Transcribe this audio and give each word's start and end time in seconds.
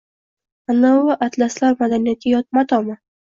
Anovi 0.73 1.17
atlaslar 1.27 1.77
madaniyatga 1.83 2.33
yot 2.35 2.49
matomi? 2.59 2.99